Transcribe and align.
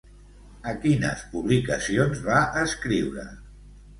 A 0.71 0.71
quines 0.85 1.25
publicacions 1.33 2.23
va 2.29 2.39
escriure? 2.65 3.27